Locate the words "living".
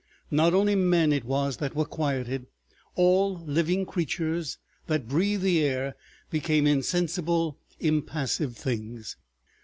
3.45-3.85